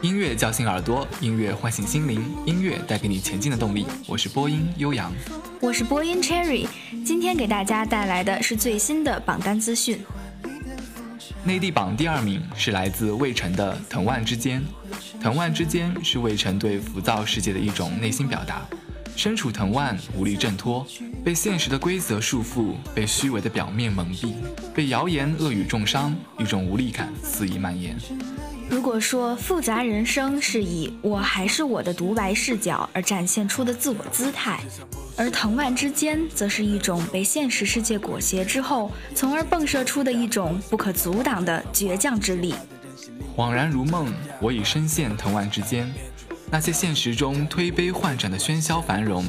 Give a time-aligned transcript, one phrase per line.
[0.00, 3.84] 音乐叫醒耳朵，音乐唤醒心灵，音乐带给你前进的动力。
[4.06, 5.12] 我是播音悠扬，
[5.60, 6.68] 我是播音 Cherry。
[7.04, 9.98] 今天给大家带来的是最新的榜单资讯。
[11.42, 14.62] 内地榜第二名是来自魏晨的《藤蔓之间》，
[15.22, 18.64] 《藤蔓之间》是魏晨对浮躁世界的一种内心表达。
[19.18, 20.86] 身处藤蔓，无力挣脱，
[21.24, 24.32] 被现实的规则束缚，被虚伪的表面蒙蔽，
[24.72, 27.98] 被谣言恶语重伤，一种无力感肆意蔓延。
[28.70, 34.60] 如果说复杂人生是以我还是我的独白视角而展现出的自我姿态，
[35.16, 42.54] 而藤蔓之间则是一种被现实世界裹挟之后，从而迸射出的一种不可阻挡的倔强之力。
[43.36, 44.06] 恍然如梦，
[44.40, 45.92] 我已深陷藤蔓之间。
[46.50, 49.24] 那些现实中推杯换盏的喧嚣繁荣，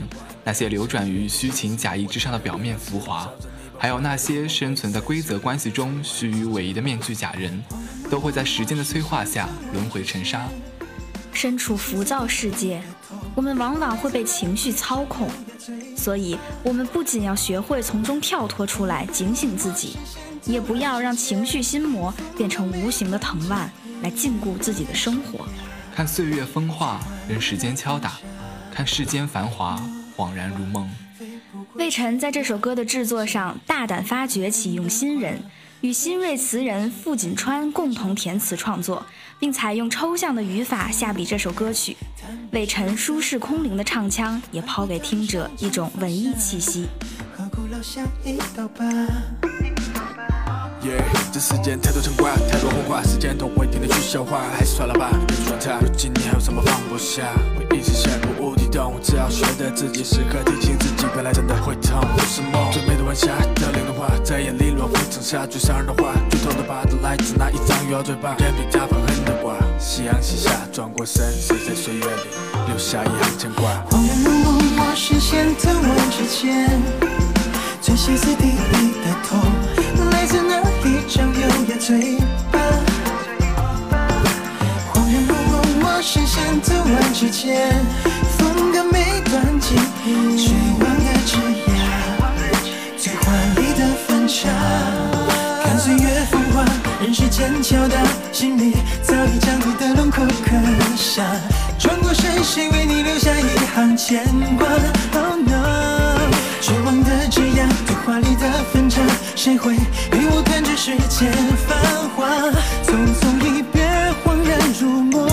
[0.46, 3.30] 那些流转于虚情假意之上的表面浮华，
[3.78, 7.62] 还有那些生存在规则关系中虚与委蛇的面具假人，
[8.10, 10.48] 都会在时间的催化下轮回成沙。
[11.34, 12.82] 身处浮躁世界，
[13.36, 15.30] 我们往往会被情绪操控，
[15.98, 19.98] 所以我们不仅要学会从中跳脱出来，警醒自己，
[20.46, 23.70] 也不要让情绪心魔变成无形的藤蔓
[24.02, 25.46] 来禁锢自己的生活。
[26.00, 28.12] 看岁月风化，任时间敲打；
[28.74, 29.78] 看世间繁华，
[30.16, 30.90] 恍然如梦。
[31.74, 35.38] 魏晨在这首歌的制作上大胆发掘启用新人，
[35.82, 39.06] 与新锐词人傅锦川共同填词创作，
[39.40, 41.98] 并采用抽象的语法下笔这首歌曲。
[42.54, 46.88] 魏晨舒适空灵的唱腔也抛给听者一种文艺气息。
[51.32, 55.78] 这世间太多牵挂，太多谎话，时间同我听的去消化，还是算了吧，别去管它。
[55.80, 57.24] 如今你还有什么放不下？
[57.56, 62.72] 我一直陷入无底洞，只要觉得自己时刻提醒自己，原来真的会痛，不是梦。
[62.72, 69.56] 最美的晚霞，凋零的花，在眼里落灰成沙，最伤人的话，最痛的疤都来自那一张咬嘴巴，眼皮大放狠的话。
[69.78, 72.28] 夕阳西下，转过身，谁在岁月里
[72.68, 73.70] 留下一行牵挂？
[73.92, 76.82] 恍然如梦，我深陷藤蔓之间，
[77.82, 79.40] 最歇斯底里的痛，
[81.80, 82.18] 张优雅嘴
[82.52, 82.60] 巴，
[84.92, 85.52] 恍然如梦，
[85.82, 87.72] 我深陷藤蔓之间，
[88.38, 89.78] 风格没断尽，
[90.38, 91.72] 绝望的枝桠，
[92.98, 94.50] 最华丽的分岔。
[95.64, 96.66] 看岁月风化，
[97.02, 97.96] 任时间敲打，
[98.32, 100.56] 心里早已将你的轮廓刻
[100.98, 101.24] 下。
[101.80, 104.26] 转过身，谁为你留下一行牵
[104.58, 104.68] 挂
[105.14, 105.89] ？Oh no，
[106.62, 109.02] 绝望的枝桠，最华丽的分叉，
[109.36, 109.76] 谁会
[110.12, 110.76] 陪我看这？
[110.76, 111.32] 世间
[111.68, 111.78] 繁
[112.16, 112.26] 华，
[112.84, 112.88] 匆
[113.20, 113.84] 匆一别，
[114.24, 115.28] 恍然如梦。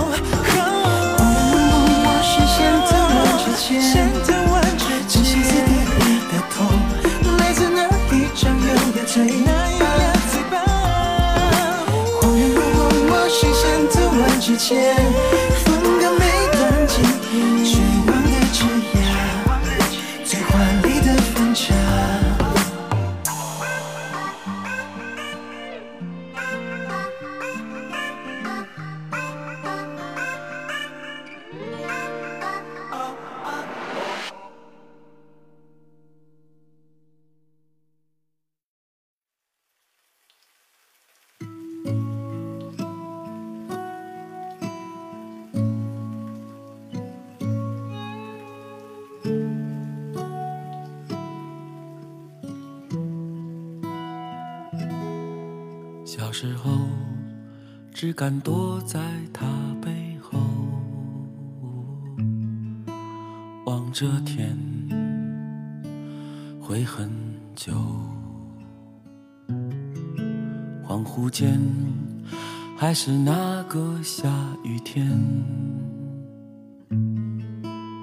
[0.00, 0.80] 恍然如
[1.20, 1.62] 梦，
[2.04, 2.56] 我深陷
[2.86, 3.70] 藤蔓之间，
[5.06, 5.70] 真心撕裂
[6.30, 6.56] 的痛，
[7.38, 7.78] 来自那
[8.14, 8.66] 一张优
[8.96, 9.14] 雅嘴
[10.50, 10.52] 巴。
[12.20, 13.60] 恍然如梦，我深陷
[13.90, 14.70] 藤蔓之间。
[58.12, 59.00] 只敢躲在
[59.32, 59.46] 他
[59.80, 60.38] 背后，
[63.64, 64.54] 望着天，
[66.60, 67.10] 会很
[67.54, 67.72] 久。
[70.86, 71.58] 恍惚间，
[72.76, 74.28] 还是那个下
[74.62, 75.10] 雨天，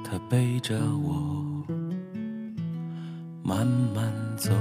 [0.04, 1.64] 他背着我
[3.44, 3.64] 慢
[3.94, 4.52] 慢走。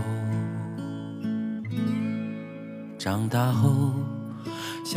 [2.99, 3.95] 长大后。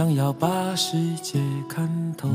[0.01, 1.39] 想要把世界
[1.69, 1.87] 看
[2.17, 2.27] 透，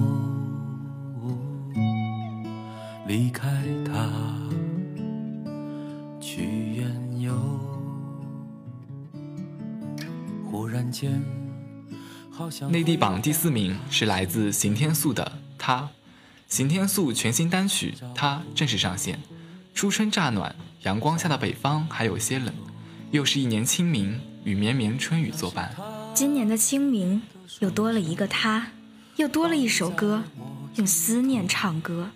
[3.08, 4.08] 离开他，
[6.20, 7.34] 去远游。
[10.48, 11.20] 忽然间，
[12.30, 15.24] 好像内地榜第四名是来自刑天素的
[15.58, 15.82] 《他》，
[16.46, 19.18] 刑天素全新单曲《他》正式上线。
[19.74, 20.54] 初春乍暖，
[20.84, 22.54] 阳光下的北方还有些冷，
[23.10, 25.74] 又是一年清明，与绵绵春雨作伴。
[26.16, 27.20] 今年的清明。
[27.60, 28.68] 又多了一个他，
[29.16, 30.24] 又多了一首歌，
[30.76, 32.10] 用思念唱歌，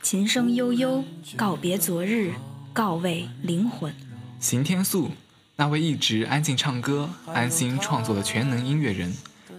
[0.00, 1.04] 琴声悠悠，
[1.36, 2.32] 告别昨日，
[2.72, 3.92] 告慰灵魂。
[4.40, 5.10] 邢天素，
[5.56, 9.12] 那位一直安静唱歌、安心创作的全能音乐人，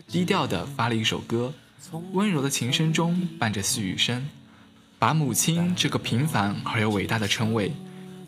[0.08, 1.54] 低调地发了一首歌，
[2.14, 4.26] 温柔的琴声中伴着细雨声，
[4.98, 7.74] 把母亲这个平凡而又伟大的称谓，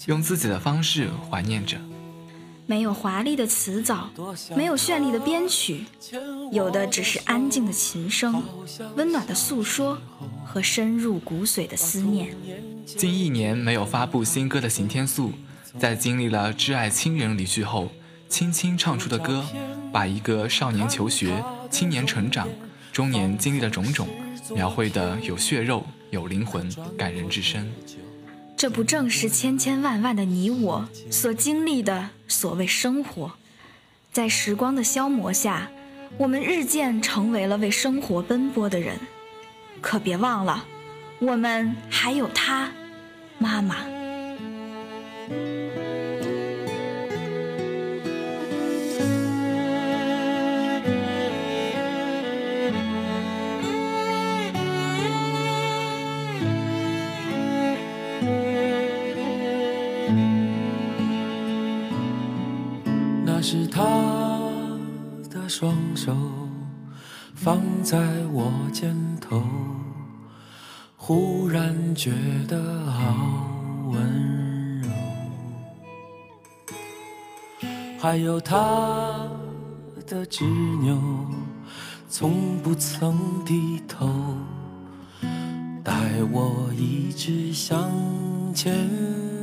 [0.06, 1.78] 用自己的方式怀念着。
[2.68, 4.10] 没有华丽的词藻，
[4.56, 5.86] 没有绚丽的编曲，
[6.52, 8.42] 有的只是安静的琴声，
[8.96, 9.98] 温暖的诉说
[10.44, 12.36] 和深入骨髓的思念。
[12.86, 15.32] 近一年没有发布新歌的邢天素，
[15.78, 17.90] 在经历了挚爱亲人离去后，
[18.28, 19.46] 轻轻唱出的歌，
[19.92, 22.48] 把一个少年求学、青年成长、
[22.92, 24.08] 中年经历的种种，
[24.56, 27.72] 描绘的有血肉、有灵魂，感人至深。
[28.58, 33.34] 这不正是千千万万的你我所经历的所谓生活？
[34.12, 35.70] 在时光的消磨下，
[36.18, 38.98] 我们日渐成为了为生活奔波的人。
[39.82, 40.66] 可别忘了，
[41.20, 42.72] 我们还有他，
[43.38, 43.76] 妈妈。
[66.06, 66.16] 手
[67.34, 67.98] 放在
[68.32, 69.42] 我肩头，
[70.96, 72.12] 忽然觉
[72.48, 73.16] 得好
[73.88, 74.90] 温柔。
[77.98, 79.28] 还有他
[80.06, 80.46] 的执
[80.84, 81.02] 拗，
[82.08, 84.08] 从不曾低头，
[85.84, 85.92] 带
[86.32, 87.90] 我一直向
[88.54, 88.88] 前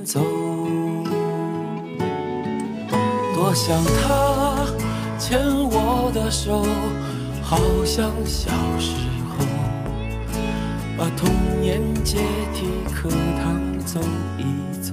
[0.04, 0.20] 走。
[3.34, 4.51] 多想他
[5.24, 5.38] 牵
[5.70, 6.66] 我的手，
[7.44, 8.90] 好像小时
[9.30, 9.46] 候
[10.98, 11.30] 把童
[11.60, 12.18] 年阶
[12.52, 13.08] 梯课
[13.38, 14.00] 堂走
[14.36, 14.42] 一
[14.80, 14.92] 走。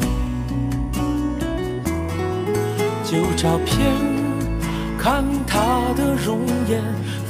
[3.03, 3.91] 旧照片，
[4.99, 5.57] 看他
[5.95, 6.79] 的容颜，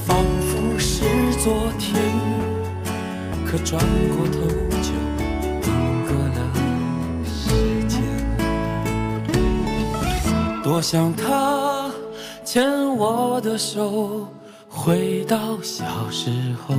[0.05, 1.05] 仿佛是
[1.41, 1.95] 昨天，
[3.45, 3.81] 可转
[4.17, 4.41] 过头
[4.81, 4.91] 就。
[10.61, 11.68] 多想他
[12.51, 12.67] 牵
[12.97, 14.27] 我的手，
[14.67, 16.31] 回到小时
[16.65, 16.73] 候，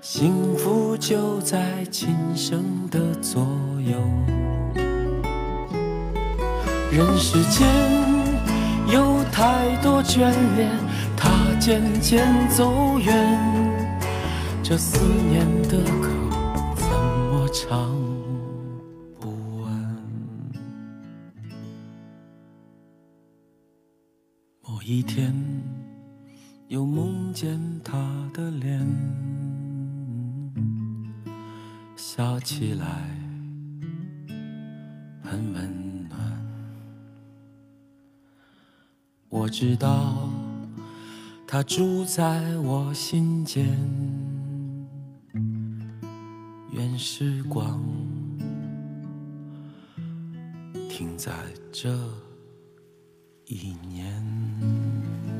[0.00, 3.40] 幸福就在琴声的左
[3.78, 3.94] 右。
[6.90, 7.68] 人世间
[8.88, 10.72] 有太多眷恋，
[11.16, 11.30] 它
[11.60, 13.38] 渐渐走远，
[14.60, 16.08] 这思念的口
[16.74, 16.84] 怎
[17.30, 17.99] 么唱？
[25.00, 25.34] 一天，
[26.68, 27.96] 又梦见他
[28.34, 28.86] 的脸，
[31.96, 32.86] 笑起来
[35.22, 36.20] 很温暖。
[39.30, 40.28] 我知道，
[41.46, 43.74] 他住在我心间。
[46.72, 47.82] 愿时光
[50.90, 51.32] 停在
[51.72, 51.90] 这
[53.50, 55.39] 一年。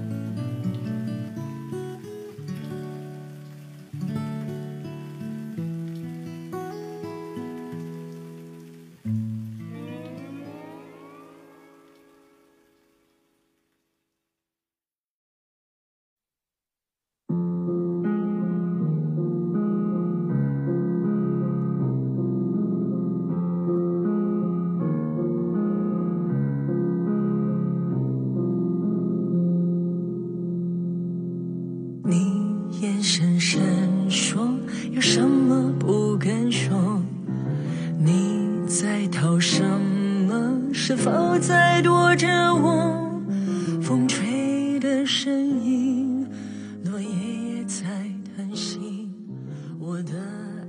[39.01, 40.75] 在逃什么？
[40.75, 43.11] 是否在躲着我？
[43.81, 45.33] 风吹的声
[45.65, 46.29] 音，
[46.85, 47.83] 落叶也在
[48.37, 49.09] 叹息。
[49.79, 50.13] 我的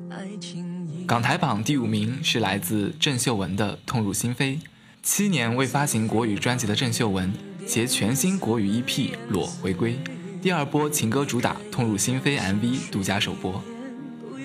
[0.09, 4.55] 爱情港台榜第五名是来自郑秀文的《痛入心扉》。
[5.03, 7.33] 七年未发行国语专辑的郑秀文
[7.67, 8.85] 携全新国语 EP
[9.27, 9.99] 《裸》回归，
[10.41, 13.61] 第二波情歌主打《痛入心扉》MV 独家首播。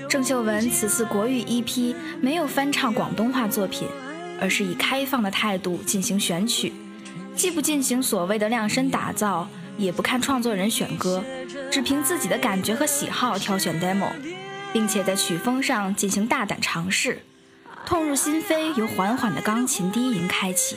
[0.09, 3.89] 郑秀文此次国语 EP 没有翻唱广东话作品，
[4.41, 6.73] 而是以开放的态度进行选曲，
[7.35, 11.25] 既不进行所谓的量身打造，也不看创作人选歌，
[11.71, 14.11] 只凭自己的感觉和喜好挑选 demo，
[14.73, 17.23] 并且在曲风上进行大胆尝试。
[17.85, 20.77] 痛入心扉由缓缓的钢琴低吟开启，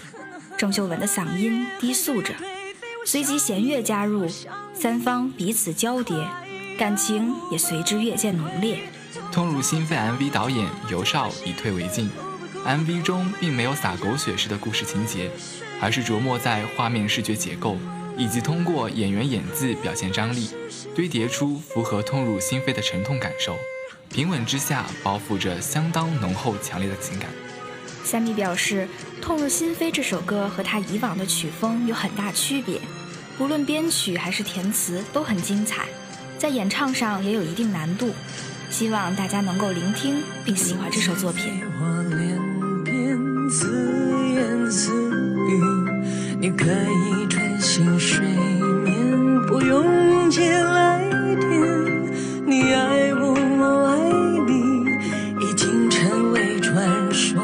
[0.58, 2.34] 郑秀文的嗓音低诉着，
[3.06, 4.28] 随即弦乐加入，
[4.74, 6.28] 三方彼此交叠，
[6.78, 8.76] 感情也随之越见浓烈。
[9.32, 12.10] 《痛入心扉》MV 导演尤少以退为进
[12.66, 15.30] ，MV 中并没有撒狗血式的故事情节，
[15.80, 17.78] 而是琢磨在画面视觉结构，
[18.18, 20.50] 以及通过演员演技表现张力，
[20.96, 23.56] 堆叠出符合痛入心扉的沉痛感受。
[24.12, 27.30] 平稳之下，包覆着相当浓厚强烈的情感。
[28.04, 28.88] 三米表示，
[29.24, 32.82] 《痛入心扉》这首歌和他以往的曲风有很大区别，
[33.38, 35.86] 不论编曲还是填词都很精彩，
[36.40, 38.12] 在演唱上也有一定难度。
[38.70, 41.62] 希望大家能够聆听并喜欢这首作品。
[41.78, 42.40] 话连
[42.84, 43.18] 篇，
[43.50, 43.68] 自
[44.34, 44.94] 言自
[45.50, 45.62] 语，
[46.40, 48.26] 你可以专心睡
[48.86, 51.04] 眠，不用接来
[51.36, 51.50] 电。
[52.46, 53.98] 你爱我，我爱
[54.48, 54.54] 你，
[55.46, 57.42] 已经成为传说。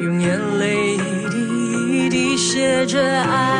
[0.00, 1.36] 用眼泪一滴
[2.06, 3.51] 一滴写着爱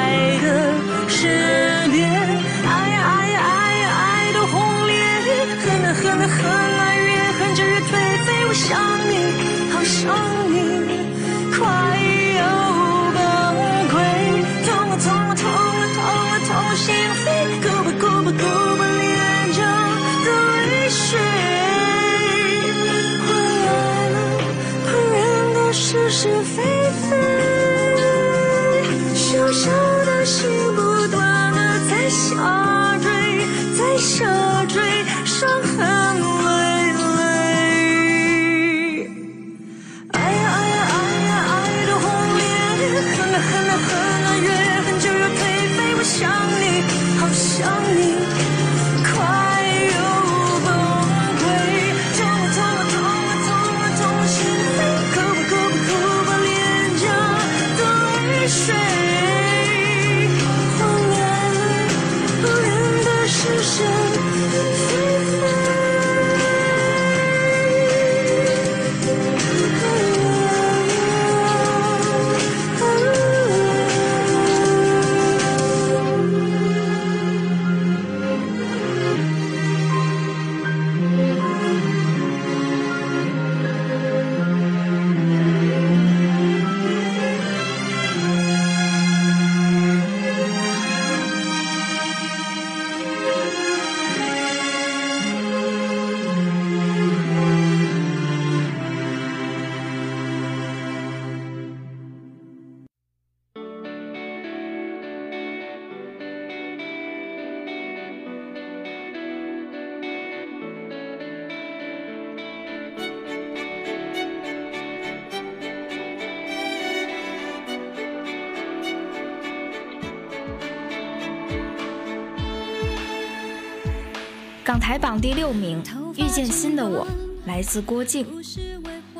[124.73, 125.83] 港台榜第六名，
[126.17, 127.07] 《遇见新的我》
[127.45, 128.25] 来自郭靖。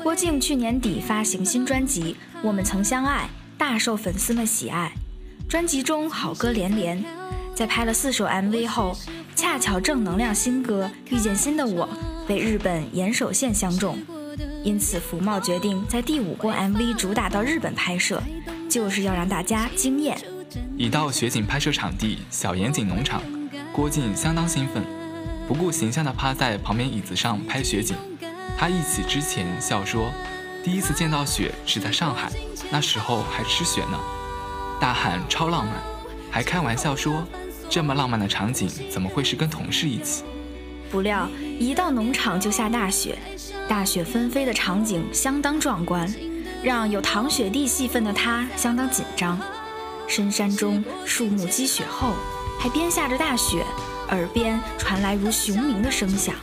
[0.01, 4.91] 郭靖去年底发行新专辑《我们曾相爱》，大受粉丝们喜爱。
[5.47, 7.05] 专辑中好歌连连，
[7.53, 8.97] 在拍了四首 MV 后，
[9.35, 11.87] 恰巧正能量新歌《遇见新的我》
[12.27, 13.99] 被日本岩手县相中，
[14.63, 18.19] 因此福茂决定在第五波 MV 主打到日本拍摄，
[18.67, 20.17] 就是要让大家惊艳。
[20.75, 23.21] 一到雪景拍摄场地小岩井农场，
[23.71, 24.83] 郭靖相当兴奋，
[25.47, 27.95] 不顾形象地趴在旁边椅子上拍雪景。
[28.57, 30.11] 他忆起之前笑说，
[30.63, 32.31] 第一次见到雪是在上海，
[32.71, 33.99] 那时候还吃雪呢，
[34.79, 35.73] 大喊超浪漫，
[36.31, 37.25] 还开玩笑说，
[37.69, 40.23] 这么浪漫的场景怎么会是跟同事一起？
[40.89, 41.27] 不料
[41.59, 43.17] 一到农场就下大雪，
[43.67, 46.07] 大雪纷飞的场景相当壮观，
[46.61, 49.39] 让有唐雪地戏份的他相当紧张。
[50.07, 52.13] 深山中树木积雪厚，
[52.59, 53.62] 还边下着大雪，
[54.13, 56.35] 耳边传来如熊鸣的声响，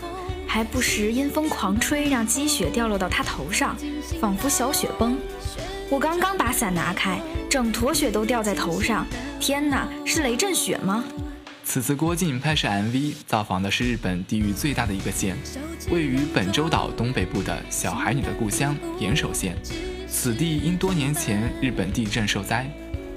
[0.47, 3.77] 还不时阴风狂吹，让积雪掉落到他头上，
[4.21, 5.17] 仿佛小雪崩。
[5.89, 9.07] 我刚刚把伞拿开，整坨雪都掉在头上。
[9.39, 11.05] 天哪，是雷阵雪吗？
[11.63, 15.37] 此次郭靖拍摄 MV 造访的是日本地域最大的一个县，
[15.91, 19.57] 位于本州岛东北部的小孩女的故乡岩手县。
[20.09, 22.69] 此地因多年前日本地震受灾，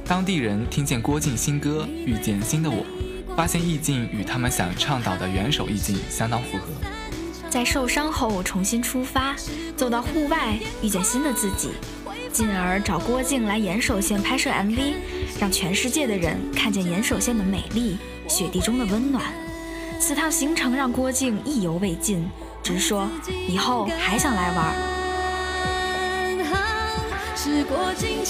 [0.05, 2.77] 当地人听见郭靖新歌《遇见新的我》，
[3.36, 6.68] 发现意境与他们想倡导的元首意境相当符合。
[7.50, 9.36] 在受伤后重新出发，
[9.75, 11.70] 走到户外，遇见新的自己，
[12.32, 14.96] 进而找郭靖来岩手县拍摄 MV，
[15.40, 17.98] 让全世界的人看见岩手县的美丽。
[18.28, 19.24] 雪地中的温暖，
[20.00, 22.28] 此趟行程让郭靖意犹未尽，
[22.63, 23.08] 直说
[23.48, 24.74] 以后还想来玩。
[27.36, 28.24] 是过境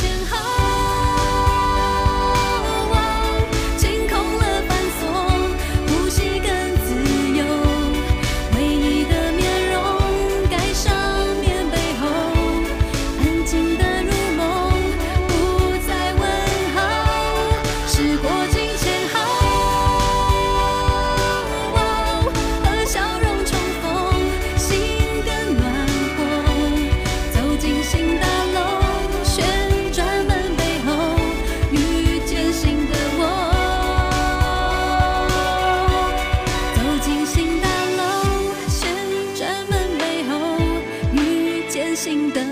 [42.04, 42.43] 心的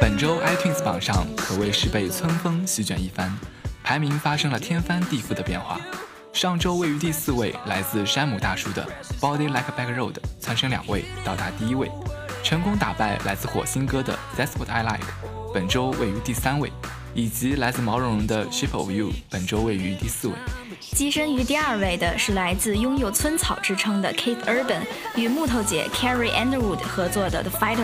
[0.00, 3.38] 本周 iTunes 榜上可谓是被春风席卷一番，
[3.84, 5.78] 排名发生了天翻地覆的变化。
[6.32, 8.82] 上周位于第四位，来自山姆大叔的
[9.20, 11.90] 《Body Like Back Road》蹿升两位到达第一位，
[12.42, 15.04] 成功打败来自火星哥的《That's What I Like》，
[15.52, 16.72] 本周位于第三位，
[17.12, 20.34] 以及来自毛茸茸的《Shape of You》，本周位于第四位。
[20.94, 24.80] 跻身于第二位的是来自拥有村草之称的 Keith Urban
[25.14, 27.76] 与木头姐 Carrie Underwood 合作的《The Fighter》。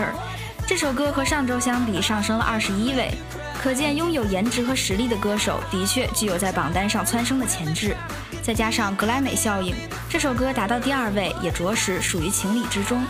[0.67, 3.09] 这首歌和上周相比上升了二十一位，
[3.57, 7.95] 可见拥有颜值和实力的歌手的确具有在榜单上蹿升的潜质。
[8.43, 9.73] 再加上格莱美效应，
[10.09, 13.01] 这首歌达到第二位也着实属于情理之中。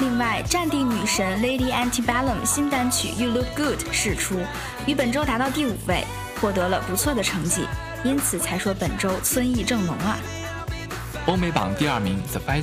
[0.00, 4.40] 另外，战地女神 Lady Antebellum 新单曲《You Look Good》释出，
[4.86, 6.04] 于本周达到第五位，
[6.40, 7.66] 获得了不错的成绩，
[8.04, 10.16] 因此才说本周村意正浓啊。
[11.26, 12.62] 欧美榜第二名《The Fighter》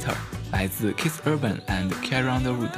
[0.52, 2.72] 来自 Kiss Urban and Carry Underwood。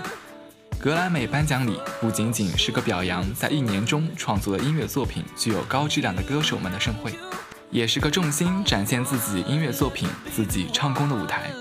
[0.81, 7.13] 格莱美颁奖礼不仅仅是个表扬在一年中创作的音乐作品具有高质量的歌手们的盛会，
[7.69, 11.51] 也是个重心展现自己音乐作品、自己唱功的舞台。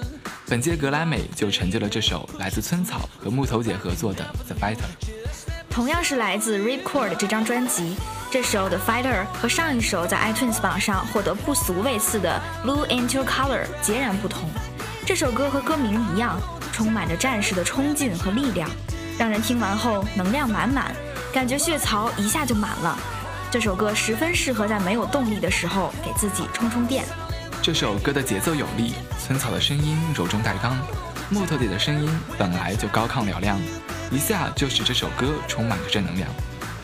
[0.49, 4.79] 本届格莱美就成就了这首来自村草和木头姐合作的《The Fighter》。
[5.69, 7.97] 同样是来自 Ripcord 这张专辑，
[8.31, 14.49] 这首《The Fighter》和上一首在 iTunes 榜上获得不俗位次的《Blue Into Color》截然不同。
[15.05, 16.41] 这首歌和歌名一样，
[16.73, 18.67] 充满着战士的冲劲和力量。
[19.21, 20.97] 让人听完后能量满满，
[21.31, 22.99] 感觉血槽一下就满了。
[23.51, 27.05] 这首歌十分适合在没有动力的时候给自己充充电。
[27.61, 30.75] 这首歌的节奏有力，村草的声音柔中带刚，
[31.29, 33.61] 木头姐的声音本来就高亢嘹亮，
[34.11, 36.27] 一下就使这首歌充满了正能量。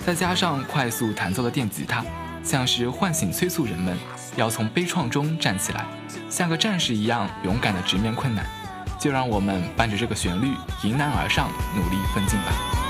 [0.05, 2.05] 再加上快速弹奏的电吉他，
[2.45, 3.97] 像是唤醒催促人们
[4.37, 5.87] 要从悲怆中站起来，
[6.29, 8.45] 像个战士一样勇敢地直面困难。
[9.07, 10.49] 就让我们伴着这个旋律
[10.83, 12.86] 迎难而上，努力奋进吧。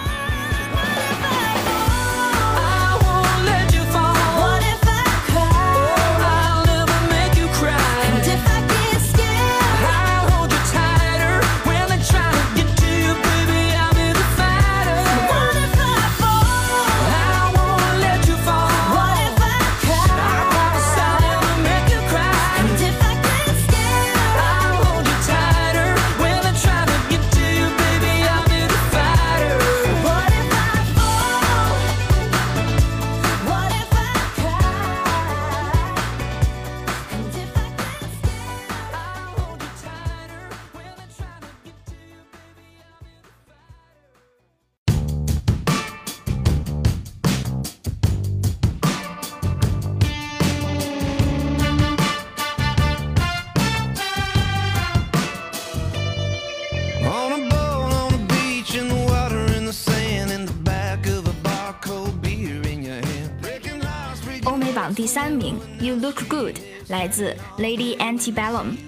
[64.97, 66.57] 第三名，You Look Good，
[66.89, 68.79] 来自 Lady Antebellum。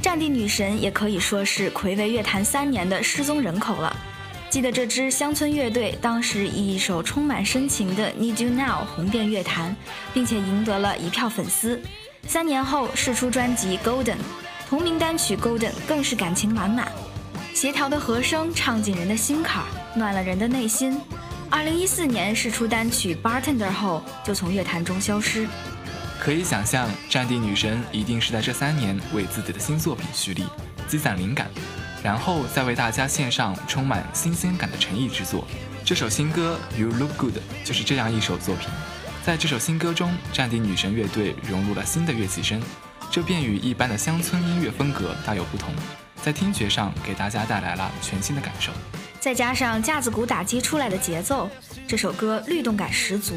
[0.00, 3.94] 战地女神也可以说是魁违乐坛三年的失踪人口了。
[4.48, 9.76] 记得这支乡村乐队当时以一首充满深情的《Need You Now》红遍乐坛，
[10.14, 11.78] 并且赢得了一票粉丝。
[12.26, 14.14] 三年后试出专辑《Golden》，
[14.66, 16.90] 同名单曲《Golden》更是感情满满，
[17.52, 19.62] 协调的和声唱进人的心坎，
[19.94, 20.98] 暖了人的内心。
[21.50, 25.48] 二零一四年试出单曲《Bartender》后，就从乐坛中消失。
[26.20, 30.44] 可以想象，战地女神一定是在这三年为自己的新作品蓄力，
[30.86, 31.50] 积攒灵感，
[32.04, 35.44] 然后再为大家献上充满新鲜感的诚意之作。
[35.84, 38.68] 这首新歌《You Look Good》就是这样一首作品。
[39.24, 42.62] 在这首新歌中，战地女神乐队融入了新的乐器声，
[43.10, 45.74] 这便与一般的乡村音乐风格大有不同，
[46.22, 48.70] 在听觉上给大家带来了全新的感受。
[49.20, 51.46] 再加上架子鼓打击出来的节奏，
[51.86, 53.34] 这首歌律动感十足。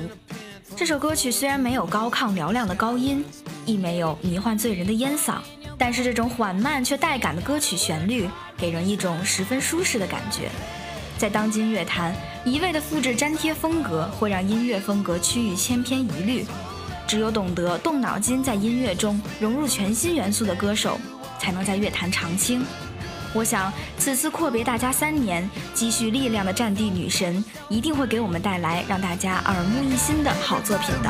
[0.77, 3.23] 这首歌曲虽然没有高亢嘹亮的高音，
[3.65, 5.39] 亦没有迷幻醉人的烟嗓，
[5.77, 10.49] 但是这种缓慢却带感的歌曲旋律，给人一种十分舒适的感觉。
[11.17, 12.15] 在当今乐坛，
[12.45, 16.45] 一味的复制粘贴风格，会让音乐风格趋于千篇一律。
[17.05, 20.97] 只有懂得动脑筋，在音乐中融入全新元素的歌手，
[21.37, 22.65] 才能在乐坛长青。
[23.35, 31.09] 我想，此次阔别大家三年、积蓄力量的战地女神，一定会给我们带来让大家耳目一新的好作品的。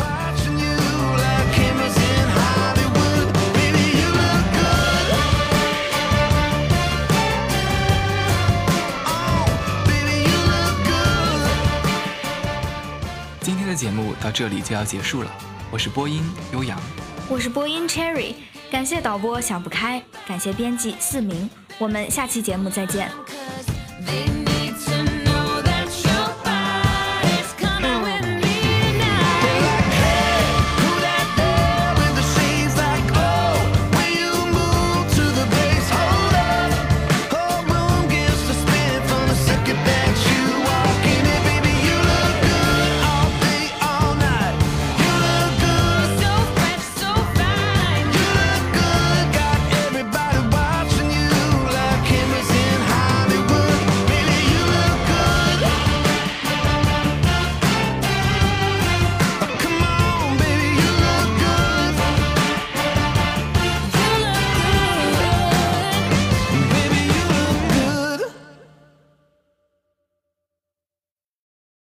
[13.41, 15.31] 今天的节目到这里就要结束了，
[15.69, 16.79] 我是播音悠扬，
[17.27, 18.35] 我是播音 Cherry，
[18.71, 21.49] 感谢导播想不开，感谢编辑四明。
[21.77, 23.09] 我们下期节目再见。